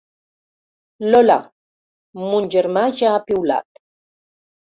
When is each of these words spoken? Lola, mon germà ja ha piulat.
Lola, 1.11 1.35
mon 2.31 2.49
germà 2.57 2.87
ja 3.03 3.13
ha 3.19 3.21
piulat. 3.29 3.85